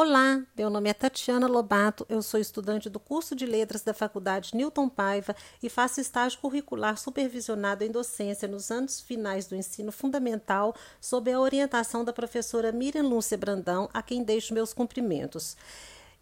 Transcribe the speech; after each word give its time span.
Olá, 0.00 0.40
meu 0.56 0.70
nome 0.70 0.88
é 0.88 0.94
Tatiana 0.94 1.48
Lobato, 1.48 2.06
eu 2.08 2.22
sou 2.22 2.38
estudante 2.38 2.88
do 2.88 3.00
curso 3.00 3.34
de 3.34 3.44
Letras 3.44 3.82
da 3.82 3.92
Faculdade 3.92 4.54
Newton 4.54 4.88
Paiva 4.88 5.34
e 5.60 5.68
faço 5.68 6.00
estágio 6.00 6.38
curricular 6.38 6.96
supervisionado 6.96 7.82
em 7.82 7.90
docência 7.90 8.46
nos 8.46 8.70
anos 8.70 9.00
finais 9.00 9.48
do 9.48 9.56
ensino 9.56 9.90
fundamental, 9.90 10.72
sob 11.00 11.32
a 11.32 11.40
orientação 11.40 12.04
da 12.04 12.12
professora 12.12 12.70
Miriam 12.70 13.08
Lúcia 13.08 13.36
Brandão, 13.36 13.90
a 13.92 14.00
quem 14.00 14.22
deixo 14.22 14.54
meus 14.54 14.72
cumprimentos. 14.72 15.56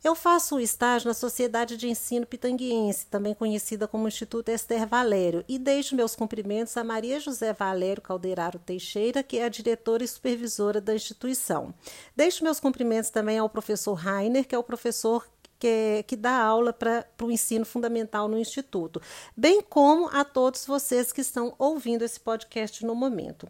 Eu 0.05 0.15
faço 0.15 0.57
o 0.57 0.61
estágio 0.61 1.09
na 1.09 1.15
Sociedade 1.15 1.77
de 1.77 1.89
Ensino 1.89 2.27
Pitanguiense, 2.27 3.07
também 3.07 3.35
conhecida 3.35 3.89
como 3.89 4.07
Instituto 4.07 4.51
Esther 4.51 4.87
Valério, 4.87 5.45
e 5.49 5.59
deixo 5.59 5.97
meus 5.97 6.15
cumprimentos 6.15 6.77
a 6.77 6.85
Maria 6.85 7.19
José 7.19 7.53
Valério 7.53 8.03
Calderaro 8.03 8.59
Teixeira, 8.59 9.23
que 9.23 9.39
é 9.39 9.45
a 9.45 9.49
diretora 9.49 10.05
e 10.05 10.09
supervisora 10.09 10.81
da 10.81 10.95
instituição. 10.95 11.75
Deixo 12.15 12.45
meus 12.45 12.61
cumprimentos 12.61 13.11
também 13.11 13.39
ao 13.39 13.49
professor 13.49 13.95
Rainer, 13.95 14.47
que 14.47 14.55
é 14.55 14.59
o 14.59 14.63
professor 14.63 15.27
que, 15.59 16.05
que 16.07 16.17
dá 16.17 16.39
aula 16.39 16.73
para 16.73 17.07
o 17.23 17.31
ensino 17.31 17.65
fundamental 17.65 18.29
no 18.29 18.39
Instituto, 18.39 19.01
bem 19.37 19.61
como 19.63 20.09
a 20.09 20.25
todos 20.25 20.67
vocês 20.67 21.13
que 21.13 21.21
estão 21.21 21.55
ouvindo 21.59 22.03
esse 22.03 22.21
podcast 22.21 22.85
no 22.85 22.95
momento. 22.95 23.49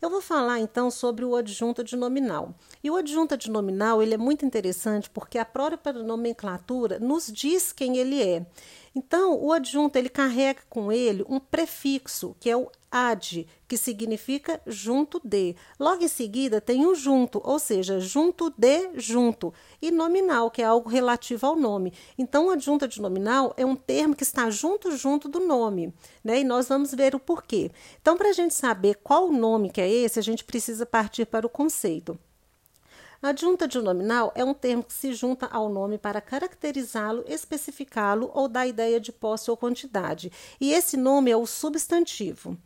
Eu 0.00 0.10
vou 0.10 0.20
falar 0.20 0.60
então 0.60 0.90
sobre 0.90 1.24
o 1.24 1.34
adjunto 1.34 1.82
de 1.82 1.96
nominal. 1.96 2.54
E 2.82 2.90
o 2.90 2.96
adjunto 2.96 3.36
de 3.36 3.50
nominal 3.50 4.02
ele 4.02 4.14
é 4.14 4.18
muito 4.18 4.46
interessante 4.46 5.10
porque 5.10 5.38
a 5.38 5.44
própria 5.44 5.92
nomenclatura 5.92 6.98
nos 6.98 7.26
diz 7.26 7.72
quem 7.72 7.96
ele 7.96 8.22
é. 8.22 8.46
Então, 8.94 9.38
o 9.40 9.52
adjunto 9.52 9.96
ele 9.96 10.08
carrega 10.08 10.60
com 10.68 10.90
ele 10.90 11.24
um 11.28 11.38
prefixo, 11.38 12.34
que 12.40 12.50
é 12.50 12.56
o 12.56 12.70
ad, 12.90 13.46
que 13.66 13.76
significa 13.76 14.60
junto 14.66 15.20
de. 15.22 15.54
Logo 15.78 16.02
em 16.02 16.08
seguida 16.08 16.60
tem 16.60 16.86
o 16.86 16.94
junto, 16.94 17.40
ou 17.44 17.58
seja, 17.58 18.00
junto 18.00 18.50
de 18.56 18.90
junto, 18.94 19.52
e 19.80 19.90
nominal, 19.90 20.50
que 20.50 20.62
é 20.62 20.64
algo 20.64 20.88
relativo 20.88 21.46
ao 21.46 21.56
nome. 21.56 21.92
Então, 22.16 22.46
o 22.46 22.50
adjunto 22.50 22.88
de 22.88 23.00
nominal 23.00 23.52
é 23.56 23.64
um 23.64 23.76
termo 23.76 24.14
que 24.14 24.22
está 24.22 24.50
junto 24.50 24.96
junto 24.96 25.28
do 25.28 25.40
nome, 25.40 25.92
né? 26.24 26.40
E 26.40 26.44
nós 26.44 26.68
vamos 26.68 26.92
ver 26.94 27.14
o 27.14 27.20
porquê. 27.20 27.70
Então, 28.00 28.16
para 28.16 28.30
a 28.30 28.32
gente 28.32 28.54
saber 28.54 28.96
qual 28.96 29.28
o 29.28 29.32
nome 29.32 29.70
que 29.70 29.80
é 29.80 29.88
esse, 29.88 30.18
a 30.18 30.22
gente 30.22 30.44
precisa 30.44 30.86
partir 30.86 31.26
para 31.26 31.46
o 31.46 31.50
conceito. 31.50 32.18
Adjunta 33.20 33.66
de 33.66 33.80
nominal 33.80 34.32
é 34.36 34.44
um 34.44 34.54
termo 34.54 34.84
que 34.84 34.92
se 34.92 35.12
junta 35.12 35.46
ao 35.46 35.68
nome 35.68 35.98
para 35.98 36.20
caracterizá-lo, 36.20 37.24
especificá-lo 37.26 38.30
ou 38.32 38.46
dar 38.46 38.66
ideia 38.68 39.00
de 39.00 39.10
posse 39.10 39.50
ou 39.50 39.56
quantidade. 39.56 40.30
E 40.60 40.72
esse 40.72 40.96
nome 40.96 41.28
é 41.28 41.36
o 41.36 41.44
substantivo. 41.44 42.56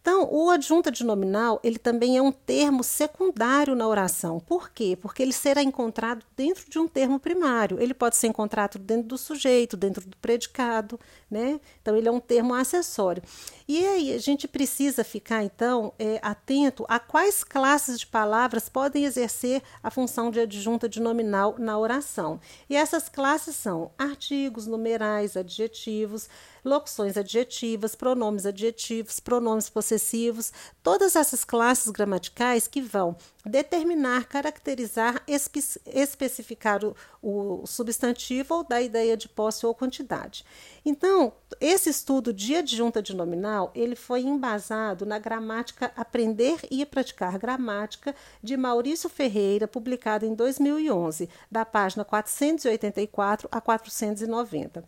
Então, 0.00 0.28
o 0.30 0.50
adjunta 0.50 0.90
de 0.90 1.02
nominal, 1.02 1.58
ele 1.64 1.78
também 1.78 2.18
é 2.18 2.20
um 2.20 2.30
termo 2.30 2.84
secundário 2.84 3.74
na 3.74 3.88
oração. 3.88 4.38
Por 4.38 4.70
quê? 4.70 4.98
Porque 5.00 5.22
ele 5.22 5.32
será 5.32 5.62
encontrado 5.62 6.26
dentro 6.36 6.68
de 6.68 6.78
um 6.78 6.86
termo 6.86 7.18
primário. 7.18 7.80
Ele 7.80 7.94
pode 7.94 8.16
ser 8.16 8.26
encontrado 8.26 8.78
dentro 8.78 9.08
do 9.08 9.16
sujeito, 9.16 9.78
dentro 9.78 10.06
do 10.06 10.14
predicado, 10.18 11.00
né? 11.30 11.58
Então, 11.80 11.96
ele 11.96 12.06
é 12.06 12.12
um 12.12 12.20
termo 12.20 12.52
acessório. 12.52 13.22
E 13.66 13.86
aí, 13.86 14.12
a 14.12 14.18
gente 14.18 14.46
precisa 14.46 15.02
ficar, 15.02 15.42
então, 15.42 15.94
é, 15.98 16.20
atento 16.22 16.84
a 16.86 16.98
quais 16.98 17.42
classes 17.42 17.98
de 17.98 18.06
palavras 18.06 18.68
podem 18.68 19.04
exercer 19.06 19.62
a 19.82 19.90
função 19.90 20.30
de 20.30 20.38
adjunta 20.38 20.86
de 20.86 21.00
nominal 21.00 21.54
na 21.58 21.78
oração. 21.78 22.38
E 22.68 22.76
essas 22.76 23.08
classes 23.08 23.56
são 23.56 23.90
artigos, 23.96 24.66
numerais, 24.66 25.34
adjetivos, 25.34 26.28
locuções 26.64 27.16
adjetivas, 27.16 27.94
pronomes 27.94 28.46
adjetivos, 28.46 29.20
pronomes 29.20 29.68
possessivos, 29.68 30.52
todas 30.82 31.14
essas 31.14 31.44
classes 31.44 31.90
gramaticais 31.90 32.66
que 32.66 32.80
vão 32.80 33.16
determinar, 33.44 34.26
caracterizar, 34.26 35.22
espe 35.28 35.60
especificar 35.86 36.80
o, 36.84 36.94
o 37.22 37.66
substantivo 37.66 38.56
ou 38.56 38.64
dar 38.64 38.80
ideia 38.80 39.16
de 39.16 39.28
posse 39.28 39.66
ou 39.66 39.74
quantidade. 39.74 40.44
Então, 40.84 41.32
esse 41.60 41.88
estudo 41.88 42.30
de 42.30 42.54
adjunta 42.56 43.00
de 43.00 43.16
nominal, 43.16 43.72
ele 43.74 43.96
foi 43.96 44.20
embasado 44.20 45.06
na 45.06 45.18
gramática 45.18 45.90
Aprender 45.96 46.58
e 46.70 46.84
Praticar 46.84 47.38
Gramática 47.38 48.14
de 48.42 48.54
Maurício 48.54 49.08
Ferreira, 49.08 49.66
publicado 49.66 50.26
em 50.26 50.34
2011, 50.34 51.30
da 51.50 51.64
página 51.64 52.04
484 52.04 53.48
a 53.50 53.60
490. 53.62 54.84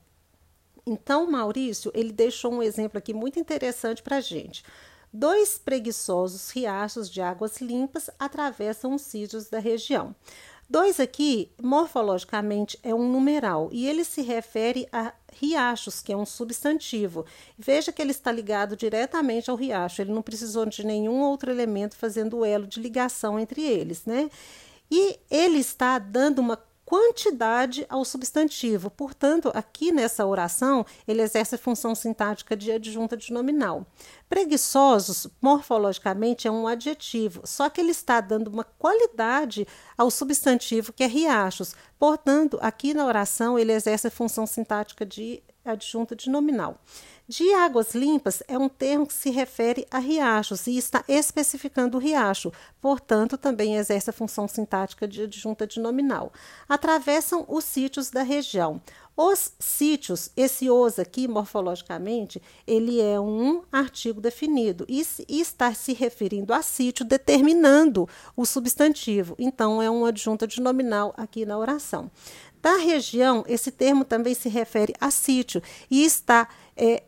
Então, 0.87 1.31
Maurício, 1.31 1.91
ele 1.95 2.13
deixou 2.13 2.53
um 2.53 2.63
exemplo 2.63 2.99
aqui 2.99 3.15
muito 3.15 3.41
interessante 3.41 4.03
para 4.03 4.19
a 4.19 4.21
gente. 4.21 4.63
Dois 5.13 5.57
preguiçosos 5.57 6.51
riachos 6.51 7.09
de 7.09 7.23
águas 7.23 7.61
limpas 7.61 8.11
atravessam 8.19 8.95
os 8.95 9.01
sítios 9.03 9.49
da 9.49 9.59
região. 9.59 10.15
Dois 10.69 10.99
aqui, 10.99 11.53
morfologicamente, 11.63 12.79
é 12.83 12.93
um 12.93 13.09
numeral 13.09 13.69
e 13.71 13.87
ele 13.87 14.05
se 14.05 14.21
refere 14.21 14.89
a 14.93 15.13
riachos, 15.33 16.03
que 16.03 16.13
é 16.13 16.17
um 16.17 16.27
substantivo. 16.27 17.25
Veja 17.57 17.93
que 17.93 18.03
ele 18.03 18.11
está 18.11 18.33
ligado 18.33 18.77
diretamente 18.77 19.49
ao 19.49 19.57
riacho, 19.57 20.03
ele 20.03 20.13
não 20.13 20.23
precisou 20.23 20.67
de 20.67 20.85
nenhum 20.85 21.21
outro 21.21 21.51
elemento 21.51 21.97
fazendo 21.97 22.39
o 22.39 22.45
elo 22.45 22.67
de 22.67 22.81
ligação 22.81 23.39
entre 23.39 23.63
eles, 23.63 24.05
né? 24.05 24.29
E 24.91 25.19
ele 25.31 25.59
está 25.59 25.99
dando 25.99 26.41
uma 26.41 26.59
quantidade 26.87 27.85
ao 27.89 28.05
substantivo. 28.05 28.89
Portanto, 28.89 29.51
aqui 29.53 29.91
nessa 29.91 30.25
oração, 30.25 30.87
ele 31.07 31.21
exerce 31.21 31.57
a 31.57 31.59
função 31.59 31.97
sintática 31.97 32.57
de 32.57 32.71
adjunta 32.71 33.17
de 33.17 33.33
nominal. 33.33 33.85
Preguiçosos, 34.29 35.27
morfologicamente, 35.43 36.47
é 36.47 36.51
um 36.51 36.69
adjetivo, 36.69 37.43
só 37.45 37.69
que 37.69 37.81
ele 37.81 37.91
está 37.91 38.21
dando 38.21 38.47
uma 38.47 38.63
qualidade 38.63 39.67
ao 39.99 40.11
substantivo 40.13 40.93
que 40.93 41.03
é 41.03 41.07
riachos. 41.09 41.75
Portanto, 41.99 42.57
aqui 42.63 42.95
na 42.95 43.05
oração, 43.05 43.59
ele 43.59 43.73
exerce 43.73 44.09
função 44.09 44.47
sintática 44.47 45.05
de 45.05 45.43
adjunta 45.67 46.15
de 46.15 46.31
nominal. 46.31 46.81
De 47.29 47.53
águas 47.55 47.93
limpas 47.93 48.41
é 48.47 48.57
um 48.57 48.69
termo 48.69 49.05
que 49.05 49.13
se 49.13 49.31
refere 49.31 49.85
a 49.91 49.99
riachos 49.99 50.69
e 50.69 50.77
está 50.77 51.03
especificando 51.09 51.97
o 51.97 52.01
riacho, 52.01 52.53
portanto, 52.81 53.37
também 53.37 53.77
exerce 53.77 54.11
a 54.11 54.13
função 54.13 54.47
sintática 54.47 55.09
de 55.09 55.23
adjunta 55.23 55.67
de 55.67 55.81
nominal. 55.81 56.33
Atravessam 56.69 57.45
os 57.49 57.65
sítios 57.65 58.11
da 58.11 58.23
região. 58.23 58.81
Os 59.17 59.53
sítios, 59.59 60.31
esse 60.37 60.69
os 60.69 60.99
aqui, 60.99 61.27
morfologicamente, 61.27 62.41
ele 62.67 63.01
é 63.01 63.19
um 63.19 63.63
artigo 63.73 64.21
definido 64.21 64.85
e, 64.87 65.03
está 65.27 65.73
se 65.73 65.95
referindo 65.95 66.53
a 66.53 66.61
sítio, 66.61 67.03
determinando 67.03 68.07
o 68.37 68.45
substantivo. 68.45 69.35
Então, 69.39 69.81
é 69.81 69.89
uma 69.89 70.11
adjunta 70.11 70.47
de 70.47 70.61
nominal 70.61 71.15
aqui 71.17 71.47
na 71.47 71.57
oração. 71.57 72.11
Da 72.67 72.79
região, 72.79 73.45
esse 73.47 73.71
termo 73.71 74.05
também 74.05 74.35
se 74.35 74.49
refere 74.49 74.93
a 75.01 75.09
sítio 75.09 75.63
e 75.89 76.05
está 76.05 76.49
é, 76.77 77.05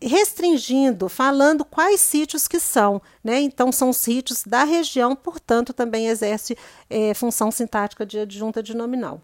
restringindo, 0.00 1.08
falando 1.08 1.64
quais 1.64 2.00
sítios 2.00 2.46
que 2.46 2.60
são. 2.60 3.02
Né? 3.24 3.40
Então, 3.40 3.72
são 3.72 3.92
sítios 3.92 4.44
da 4.44 4.62
região, 4.62 5.16
portanto, 5.16 5.72
também 5.72 6.06
exerce 6.06 6.56
é, 6.88 7.12
função 7.14 7.50
sintática 7.50 8.06
de 8.06 8.20
adjunta 8.20 8.62
de 8.62 8.76
nominal. 8.76 9.20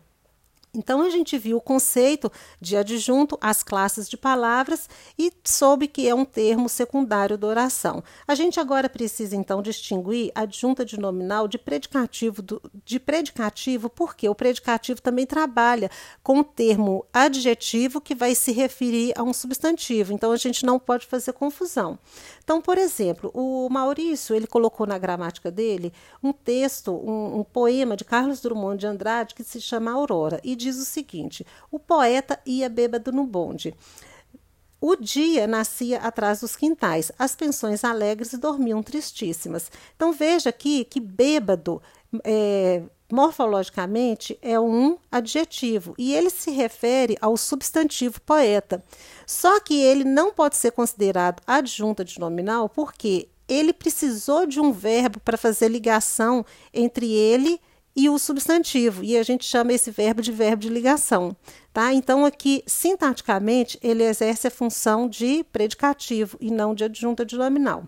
Então, 0.74 1.02
a 1.02 1.10
gente 1.10 1.36
viu 1.36 1.58
o 1.58 1.60
conceito 1.60 2.32
de 2.58 2.78
adjunto 2.78 3.36
às 3.42 3.62
classes 3.62 4.08
de 4.08 4.16
palavras 4.16 4.88
e 5.18 5.30
soube 5.44 5.86
que 5.86 6.08
é 6.08 6.14
um 6.14 6.24
termo 6.24 6.66
secundário 6.66 7.36
da 7.36 7.46
oração. 7.46 8.02
A 8.26 8.34
gente 8.34 8.58
agora 8.58 8.88
precisa, 8.88 9.36
então, 9.36 9.60
distinguir 9.60 10.32
adjunta 10.34 10.82
de 10.82 10.98
nominal 10.98 11.46
de 11.46 11.58
predicativo, 11.58 12.40
do, 12.40 12.62
de 12.86 12.98
predicativo, 12.98 13.90
porque 13.90 14.26
o 14.26 14.34
predicativo 14.34 15.02
também 15.02 15.26
trabalha 15.26 15.90
com 16.22 16.38
o 16.38 16.44
termo 16.44 17.04
adjetivo 17.12 18.00
que 18.00 18.14
vai 18.14 18.34
se 18.34 18.50
referir 18.50 19.12
a 19.14 19.22
um 19.22 19.34
substantivo. 19.34 20.14
Então, 20.14 20.32
a 20.32 20.38
gente 20.38 20.64
não 20.64 20.78
pode 20.78 21.04
fazer 21.04 21.34
confusão. 21.34 21.98
Então, 22.42 22.62
por 22.62 22.78
exemplo, 22.78 23.30
o 23.34 23.68
Maurício, 23.68 24.34
ele 24.34 24.46
colocou 24.46 24.86
na 24.86 24.96
gramática 24.96 25.50
dele 25.50 25.92
um 26.22 26.32
texto, 26.32 26.92
um, 26.92 27.40
um 27.40 27.44
poema 27.44 27.94
de 27.94 28.06
Carlos 28.06 28.40
Drummond 28.40 28.78
de 28.80 28.86
Andrade 28.86 29.34
que 29.34 29.44
se 29.44 29.60
chama 29.60 29.92
Aurora. 29.92 30.40
E 30.42 30.61
diz 30.62 30.76
o 30.78 30.84
seguinte: 30.84 31.46
o 31.70 31.78
poeta 31.78 32.40
ia 32.46 32.68
bêbado 32.68 33.12
no 33.12 33.26
bonde. 33.26 33.74
O 34.80 34.96
dia 34.96 35.46
nascia 35.46 35.98
atrás 35.98 36.40
dos 36.40 36.56
quintais, 36.56 37.12
as 37.16 37.36
pensões 37.36 37.84
alegres 37.84 38.34
dormiam 38.34 38.82
tristíssimas. 38.82 39.70
Então 39.94 40.12
veja 40.12 40.50
aqui 40.50 40.84
que 40.84 40.98
bêbado, 40.98 41.80
é, 42.24 42.82
morfologicamente, 43.10 44.36
é 44.42 44.58
um 44.58 44.98
adjetivo 45.08 45.94
e 45.96 46.12
ele 46.12 46.30
se 46.30 46.50
refere 46.50 47.16
ao 47.20 47.36
substantivo 47.36 48.20
poeta. 48.22 48.82
Só 49.24 49.60
que 49.60 49.80
ele 49.80 50.02
não 50.02 50.32
pode 50.32 50.56
ser 50.56 50.72
considerado 50.72 51.40
adjunta 51.46 52.04
de 52.04 52.18
nominal 52.18 52.68
porque 52.68 53.28
ele 53.48 53.72
precisou 53.72 54.46
de 54.46 54.58
um 54.58 54.72
verbo 54.72 55.20
para 55.20 55.38
fazer 55.38 55.68
ligação 55.68 56.44
entre 56.74 57.08
ele 57.12 57.50
e 57.50 57.71
e 57.94 58.08
o 58.08 58.18
substantivo, 58.18 59.04
e 59.04 59.16
a 59.16 59.22
gente 59.22 59.44
chama 59.44 59.72
esse 59.72 59.90
verbo 59.90 60.22
de 60.22 60.32
verbo 60.32 60.62
de 60.62 60.68
ligação. 60.68 61.36
Tá? 61.72 61.92
Então, 61.92 62.24
aqui, 62.24 62.62
sintaticamente, 62.66 63.78
ele 63.82 64.02
exerce 64.02 64.46
a 64.46 64.50
função 64.50 65.08
de 65.08 65.44
predicativo 65.44 66.36
e 66.40 66.50
não 66.50 66.74
de 66.74 66.84
adjunta 66.84 67.24
de 67.24 67.36
nominal. 67.36 67.84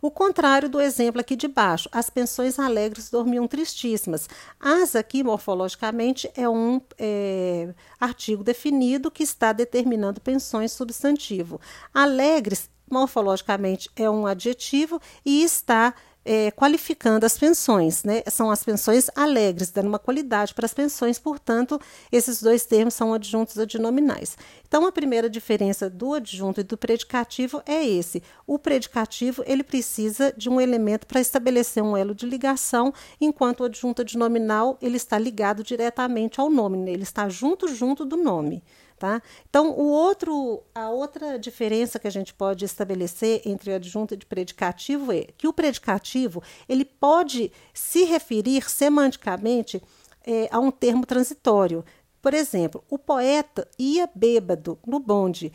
O 0.00 0.10
contrário 0.10 0.68
do 0.68 0.80
exemplo 0.80 1.20
aqui 1.20 1.36
de 1.36 1.48
baixo, 1.48 1.88
as 1.92 2.08
pensões 2.08 2.58
alegres 2.58 3.10
dormiam 3.10 3.46
tristíssimas. 3.46 4.28
As 4.60 4.94
aqui, 4.94 5.22
morfologicamente, 5.22 6.30
é 6.36 6.48
um 6.48 6.80
é, 6.98 7.74
artigo 8.00 8.44
definido 8.44 9.10
que 9.10 9.22
está 9.22 9.52
determinando 9.52 10.20
pensões 10.20 10.72
substantivo. 10.72 11.60
Alegres, 11.92 12.70
morfologicamente, 12.90 13.90
é 13.96 14.08
um 14.08 14.26
adjetivo 14.26 15.00
e 15.24 15.42
está 15.42 15.94
é, 16.24 16.50
qualificando 16.50 17.24
as 17.24 17.38
pensões, 17.38 18.04
né? 18.04 18.22
São 18.30 18.50
as 18.50 18.62
pensões 18.62 19.10
alegres, 19.14 19.70
dando 19.70 19.88
uma 19.88 19.98
qualidade 19.98 20.52
para 20.54 20.66
as 20.66 20.74
pensões, 20.74 21.18
portanto, 21.18 21.80
esses 22.12 22.42
dois 22.42 22.66
termos 22.66 22.94
são 22.94 23.14
adjuntos 23.14 23.58
adnominais. 23.58 24.36
Então, 24.66 24.86
a 24.86 24.92
primeira 24.92 25.30
diferença 25.30 25.88
do 25.88 26.12
adjunto 26.12 26.60
e 26.60 26.64
do 26.64 26.76
predicativo 26.76 27.62
é 27.64 27.86
esse. 27.86 28.22
O 28.46 28.58
predicativo, 28.58 29.42
ele 29.46 29.62
precisa 29.62 30.32
de 30.36 30.50
um 30.50 30.60
elemento 30.60 31.06
para 31.06 31.20
estabelecer 31.20 31.82
um 31.82 31.96
elo 31.96 32.14
de 32.14 32.26
ligação, 32.26 32.92
enquanto 33.20 33.60
o 33.60 33.64
adjunto 33.64 34.02
adnominal, 34.02 34.76
ele 34.82 34.96
está 34.96 35.18
ligado 35.18 35.62
diretamente 35.62 36.40
ao 36.40 36.50
nome, 36.50 36.76
né? 36.76 36.90
ele 36.90 37.04
está 37.04 37.28
junto 37.28 37.68
junto 37.68 38.04
do 38.04 38.16
nome. 38.16 38.62
Tá? 38.98 39.22
Então, 39.48 39.70
o 39.78 39.86
outro, 39.92 40.64
a 40.74 40.90
outra 40.90 41.38
diferença 41.38 42.00
que 42.00 42.08
a 42.08 42.10
gente 42.10 42.34
pode 42.34 42.64
estabelecer 42.64 43.42
entre 43.44 43.72
adjunto 43.72 44.12
e 44.12 44.16
predicativo 44.16 45.12
é 45.12 45.28
que 45.38 45.46
o 45.46 45.52
predicativo 45.52 46.42
ele 46.68 46.84
pode 46.84 47.52
se 47.72 48.02
referir 48.02 48.68
semanticamente 48.68 49.80
é, 50.26 50.48
a 50.50 50.58
um 50.58 50.72
termo 50.72 51.06
transitório. 51.06 51.84
Por 52.20 52.34
exemplo, 52.34 52.82
o 52.90 52.98
poeta 52.98 53.68
ia 53.78 54.10
bêbado 54.12 54.76
no 54.84 54.98
bonde. 54.98 55.52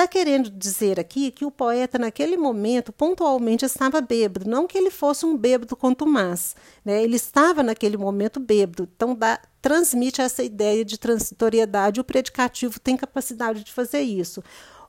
Está 0.00 0.08
querendo 0.08 0.48
dizer 0.48 0.98
aqui 0.98 1.30
que 1.30 1.44
o 1.44 1.50
poeta, 1.50 1.98
naquele 1.98 2.34
momento, 2.34 2.90
pontualmente 2.90 3.66
estava 3.66 4.00
bêbado, 4.00 4.48
não 4.48 4.66
que 4.66 4.78
ele 4.78 4.90
fosse 4.90 5.26
um 5.26 5.36
bêbado 5.36 5.76
contumaz. 5.76 6.56
Né? 6.82 7.02
Ele 7.02 7.16
estava 7.16 7.62
naquele 7.62 7.98
momento 7.98 8.40
bêbado. 8.40 8.88
Então, 8.96 9.14
dá, 9.14 9.38
transmite 9.60 10.22
essa 10.22 10.42
ideia 10.42 10.86
de 10.86 10.96
transitoriedade. 10.96 12.00
O 12.00 12.04
predicativo 12.04 12.80
tem 12.80 12.96
capacidade 12.96 13.62
de 13.62 13.70
fazer 13.70 14.00
isso. 14.00 14.42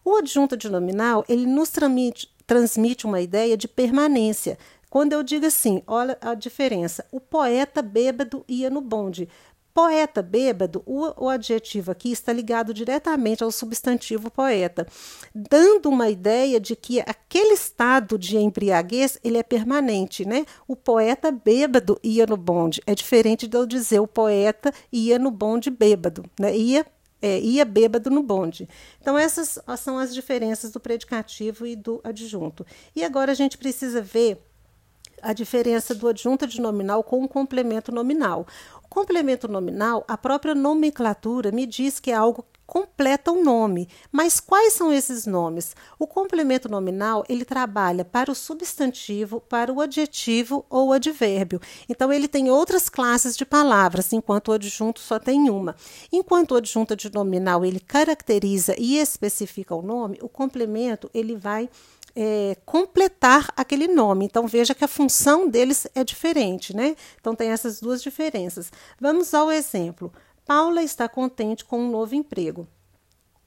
O 0.06 0.16
adjunto 0.16 0.56
nominal 0.70 1.26
ele 1.28 1.46
nos 1.46 1.70
transmite, 1.72 2.34
transmite 2.48 3.06
uma 3.06 3.20
ideia 3.20 3.58
de 3.58 3.68
permanência. 3.68 4.58
Quando 4.90 5.12
eu 5.12 5.24
digo 5.24 5.46
assim, 5.46 5.84
olha 5.88 6.18
a 6.22 6.34
diferença. 6.34 7.06
O 7.12 7.20
poeta 7.20 7.82
bêbado 7.82 8.46
ia 8.48 8.70
no 8.70 8.80
bonde. 8.80 9.28
Poeta 9.74 10.22
bêbado, 10.22 10.84
o, 10.86 11.26
o, 11.26 11.30
adjetivo 11.30 11.92
aqui 11.92 12.12
está 12.12 12.34
ligado 12.34 12.74
diretamente 12.74 13.44
ao 13.44 13.52
substantivo 13.52 14.30
poeta, 14.30 14.86
dando 15.34 15.88
uma 15.88 16.10
ideia 16.10 16.60
de 16.60 16.76
que 16.76 17.00
aquele 17.00 17.54
estado 17.54 18.18
de 18.18 18.38
embriaguez 18.38 19.18
ele 19.24 19.38
é 19.38 19.44
permanente, 19.44 20.26
né? 20.26 20.46
O 20.68 20.76
poeta 20.76 21.32
bêbado 21.32 21.98
ia 22.04 22.26
no 22.26 22.36
bonde. 22.36 22.82
É 22.86 22.94
diferente 22.94 23.48
de 23.48 23.56
eu 23.56 23.66
dizer 23.66 24.00
o 24.00 24.08
poeta 24.08 24.74
ia 24.92 25.18
no 25.18 25.32
bonde 25.32 25.70
bêbado, 25.70 26.26
né? 26.38 26.56
Ia 26.56 26.86
é, 27.22 27.40
ia 27.40 27.64
bêbado 27.64 28.10
no 28.10 28.24
bonde. 28.24 28.68
Então, 29.00 29.18
essas 29.18 29.60
são 29.78 30.00
as 30.00 30.14
diferenças 30.14 30.72
do 30.72 30.80
predicativo 30.80 31.68
e 31.68 31.76
do 31.76 32.02
adjunto. 32.04 32.66
E 32.96 33.04
agora 33.04 33.32
a 33.32 33.36
gente 33.36 33.60
precisa 33.60 34.02
ver 34.02 34.44
a 35.22 35.34
diferença 35.34 35.94
do 35.94 36.08
adjunto 36.08 36.48
nominal 36.60 37.04
com 37.04 37.24
o 37.24 37.28
complemento 37.28 37.92
nominal. 37.92 38.48
Complemento 38.92 39.48
nominal, 39.48 40.04
a 40.06 40.18
própria 40.18 40.54
nomenclatura 40.54 41.50
me 41.50 41.66
diz 41.66 41.98
que 41.98 42.12
é 42.12 42.14
algo 42.14 42.44
que 42.44 42.60
completa 42.68 43.32
um 43.32 43.42
nome. 43.42 43.88
Mas 44.12 44.42
quais 44.42 44.74
são 44.74 44.92
esses 44.92 45.26
nomes? 45.26 45.74
O 45.98 46.06
complemento 46.06 46.68
nominal, 46.68 47.24
ele 47.30 47.46
trabalha 47.46 48.04
para 48.04 48.30
o 48.30 48.36
substantivo, 48.36 49.40
para 49.40 49.72
o 49.72 49.80
adjetivo 49.80 50.66
ou 50.70 50.92
advérbio. 50.92 51.62
Então 51.88 52.12
ele 52.12 52.28
tem 52.28 52.52
outras 52.52 52.90
classes 52.90 53.38
de 53.38 53.46
palavras, 53.46 54.12
enquanto 54.12 54.50
o 54.50 54.52
adjunto 54.52 55.00
só 55.00 55.18
tem 55.18 55.50
uma. 55.50 55.74
Enquanto 56.12 56.52
o 56.52 56.58
adjunto 56.58 56.94
de 56.94 57.10
nominal, 57.14 57.64
ele 57.64 57.80
caracteriza 57.80 58.76
e 58.78 58.98
especifica 58.98 59.74
o 59.74 59.82
nome, 59.82 60.20
o 60.22 60.28
complemento, 60.28 61.10
ele 61.14 61.38
vai 61.38 61.70
é, 62.16 62.58
completar 62.66 63.52
aquele 63.56 63.88
nome. 63.88 64.26
Então 64.26 64.48
veja 64.48 64.76
que 64.76 64.84
a 64.84 64.88
função 64.88 65.48
deles 65.48 65.88
é 65.96 66.04
diferente, 66.04 66.76
né? 66.76 66.96
Então 67.20 67.36
tem 67.36 67.50
essas 67.50 67.80
duas 67.80 68.02
diferenças. 68.02 68.72
Vamos 69.00 69.34
ao 69.34 69.52
exemplo. 69.52 70.12
Paula 70.46 70.84
está 70.84 71.08
contente 71.08 71.64
com 71.64 71.80
um 71.80 71.90
novo 71.90 72.16
emprego. 72.16 72.68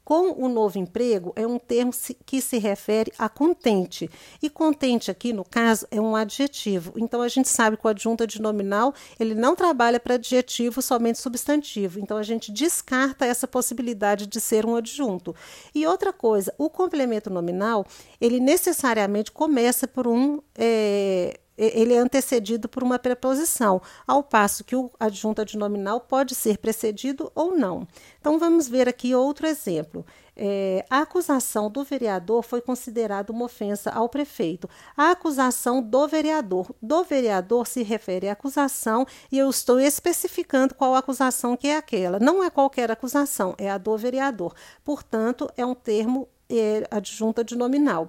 Com 0.04 0.32
o 0.32 0.48
novo 0.48 0.78
emprego 0.78 1.32
é 1.34 1.46
um 1.46 1.58
termo 1.58 1.90
que 2.26 2.40
se 2.40 2.58
refere 2.58 3.10
a 3.18 3.28
contente. 3.28 4.10
E 4.42 4.50
contente 4.50 5.10
aqui, 5.10 5.32
no 5.32 5.44
caso, 5.44 5.86
é 5.90 5.98
um 6.00 6.14
adjetivo. 6.14 6.92
Então 6.96 7.22
a 7.22 7.28
gente 7.28 7.48
sabe 7.48 7.78
que 7.78 7.86
o 7.86 7.88
adjunto 7.88 8.22
adnominal, 8.22 8.92
ele 9.18 9.34
não 9.34 9.56
trabalha 9.56 9.98
para 9.98 10.16
adjetivo, 10.16 10.82
somente 10.82 11.18
substantivo. 11.18 11.98
Então 11.98 12.18
a 12.18 12.22
gente 12.22 12.52
descarta 12.52 13.24
essa 13.24 13.48
possibilidade 13.48 14.26
de 14.26 14.40
ser 14.40 14.66
um 14.66 14.76
adjunto. 14.76 15.34
E 15.74 15.86
outra 15.86 16.12
coisa, 16.12 16.52
o 16.58 16.68
complemento 16.68 17.30
nominal, 17.30 17.86
ele 18.20 18.40
necessariamente 18.40 19.32
começa 19.32 19.88
por 19.88 20.06
um 20.06 20.40
é, 20.54 21.40
ele 21.56 21.94
é 21.94 21.98
antecedido 21.98 22.68
por 22.68 22.82
uma 22.82 22.98
preposição, 22.98 23.80
ao 24.06 24.22
passo 24.22 24.64
que 24.64 24.76
o 24.76 24.90
adjunto 24.98 25.40
adnominal 25.40 26.00
pode 26.00 26.34
ser 26.34 26.58
precedido 26.58 27.30
ou 27.34 27.56
não. 27.56 27.86
Então 28.20 28.38
vamos 28.38 28.68
ver 28.68 28.88
aqui 28.88 29.14
outro 29.14 29.46
exemplo. 29.46 30.04
É, 30.36 30.84
a 30.90 31.02
acusação 31.02 31.70
do 31.70 31.84
vereador 31.84 32.42
foi 32.42 32.60
considerada 32.60 33.32
uma 33.32 33.44
ofensa 33.44 33.90
ao 33.90 34.08
prefeito. 34.08 34.68
A 34.96 35.12
acusação 35.12 35.80
do 35.80 36.08
vereador. 36.08 36.74
Do 36.82 37.04
vereador 37.04 37.66
se 37.66 37.82
refere 37.82 38.28
à 38.28 38.32
acusação 38.32 39.06
e 39.30 39.38
eu 39.38 39.48
estou 39.48 39.78
especificando 39.78 40.74
qual 40.74 40.94
acusação 40.96 41.56
que 41.56 41.68
é 41.68 41.76
aquela. 41.76 42.18
Não 42.18 42.42
é 42.42 42.50
qualquer 42.50 42.90
acusação, 42.90 43.54
é 43.58 43.70
a 43.70 43.78
do 43.78 43.96
vereador. 43.96 44.54
Portanto, 44.84 45.48
é 45.56 45.64
um 45.64 45.74
termo 45.74 46.28
é, 46.58 46.86
adjunta 46.90 47.44
de 47.44 47.56
nominal. 47.56 48.08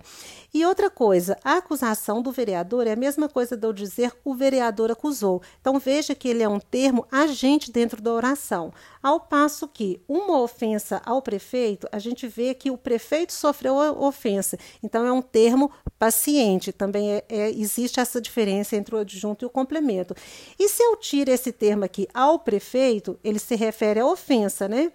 E 0.53 0.65
outra 0.65 0.89
coisa, 0.89 1.37
a 1.43 1.57
acusação 1.57 2.21
do 2.21 2.31
vereador 2.31 2.87
é 2.87 2.93
a 2.93 2.95
mesma 2.95 3.27
coisa 3.27 3.57
de 3.57 3.67
eu 3.67 3.73
dizer 3.73 4.13
o 4.23 4.33
vereador 4.33 4.89
acusou. 4.89 5.41
Então 5.59 5.77
veja 5.79 6.15
que 6.15 6.29
ele 6.29 6.43
é 6.43 6.47
um 6.47 6.61
termo 6.61 7.05
agente 7.11 7.71
dentro 7.71 8.01
da 8.01 8.13
oração. 8.13 8.71
Ao 9.03 9.19
passo 9.19 9.67
que 9.67 10.01
uma 10.07 10.39
ofensa 10.39 11.01
ao 11.05 11.21
prefeito, 11.21 11.87
a 11.91 11.99
gente 11.99 12.25
vê 12.25 12.53
que 12.53 12.71
o 12.71 12.77
prefeito 12.77 13.33
sofreu 13.33 13.79
a 13.81 13.91
ofensa. 13.91 14.57
Então 14.81 15.05
é 15.05 15.11
um 15.11 15.21
termo 15.21 15.69
paciente. 15.99 16.71
Também 16.71 17.11
é, 17.11 17.25
é, 17.27 17.49
existe 17.51 17.99
essa 17.99 18.21
diferença 18.21 18.77
entre 18.77 18.95
o 18.95 18.99
adjunto 18.99 19.43
e 19.43 19.47
o 19.47 19.49
complemento. 19.49 20.15
E 20.57 20.69
se 20.69 20.81
eu 20.81 20.95
tiro 20.95 21.31
esse 21.31 21.51
termo 21.51 21.83
aqui 21.83 22.07
ao 22.13 22.39
prefeito, 22.39 23.19
ele 23.23 23.39
se 23.39 23.55
refere 23.55 23.99
à 23.99 24.05
ofensa, 24.05 24.69
né? 24.69 24.91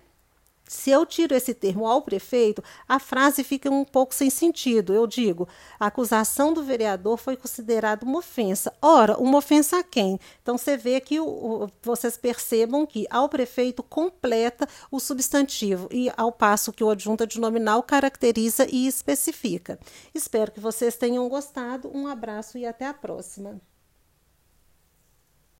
Se 0.70 0.88
eu 0.88 1.04
tiro 1.04 1.34
esse 1.34 1.52
termo 1.52 1.84
ao 1.84 2.00
prefeito, 2.00 2.62
a 2.86 3.00
frase 3.00 3.42
fica 3.42 3.68
um 3.68 3.84
pouco 3.84 4.14
sem 4.14 4.30
sentido. 4.30 4.94
Eu 4.94 5.04
digo: 5.04 5.48
a 5.80 5.86
acusação 5.86 6.54
do 6.54 6.62
vereador 6.62 7.16
foi 7.16 7.36
considerada 7.36 8.06
uma 8.06 8.20
ofensa. 8.20 8.72
Ora, 8.80 9.18
uma 9.18 9.38
ofensa 9.38 9.80
a 9.80 9.82
quem? 9.82 10.20
Então 10.40 10.56
você 10.56 10.76
vê 10.76 11.00
que 11.00 11.18
o, 11.18 11.26
o, 11.26 11.68
vocês 11.82 12.16
percebam 12.16 12.86
que 12.86 13.04
ao 13.10 13.28
prefeito 13.28 13.82
completa 13.82 14.68
o 14.92 15.00
substantivo 15.00 15.88
e 15.90 16.08
ao 16.16 16.30
passo 16.30 16.72
que 16.72 16.84
o 16.84 16.90
adjunto 16.90 17.24
adnominal 17.24 17.82
caracteriza 17.82 18.64
e 18.70 18.86
especifica. 18.86 19.76
Espero 20.14 20.52
que 20.52 20.60
vocês 20.60 20.96
tenham 20.96 21.28
gostado. 21.28 21.90
Um 21.92 22.06
abraço 22.06 22.56
e 22.56 22.64
até 22.64 22.86
a 22.86 22.94
próxima. 22.94 23.60